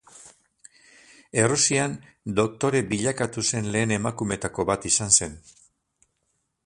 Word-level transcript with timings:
Errusian 1.41 1.93
doktore 2.39 2.81
bilakatu 2.95 3.45
zen 3.51 3.69
lehen 3.77 3.93
emakumeetako 3.99 4.67
bat 4.71 4.89
izan 4.93 5.15
zen. 5.21 5.41